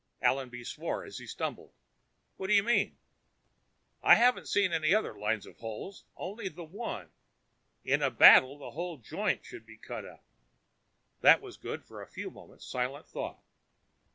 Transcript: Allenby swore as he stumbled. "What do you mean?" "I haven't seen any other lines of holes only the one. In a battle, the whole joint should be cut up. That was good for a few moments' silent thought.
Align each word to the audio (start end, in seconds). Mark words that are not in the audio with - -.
Allenby 0.23 0.63
swore 0.63 1.05
as 1.05 1.19
he 1.19 1.27
stumbled. 1.27 1.71
"What 2.37 2.47
do 2.47 2.53
you 2.53 2.63
mean?" 2.63 2.97
"I 4.01 4.15
haven't 4.15 4.47
seen 4.47 4.73
any 4.73 4.95
other 4.95 5.15
lines 5.15 5.45
of 5.45 5.57
holes 5.57 6.05
only 6.17 6.49
the 6.49 6.63
one. 6.63 7.11
In 7.85 8.01
a 8.01 8.09
battle, 8.09 8.57
the 8.57 8.71
whole 8.71 8.97
joint 8.97 9.45
should 9.45 9.63
be 9.63 9.77
cut 9.77 10.03
up. 10.03 10.23
That 11.19 11.39
was 11.39 11.55
good 11.55 11.83
for 11.85 12.01
a 12.01 12.07
few 12.07 12.31
moments' 12.31 12.65
silent 12.65 13.09
thought. 13.09 13.43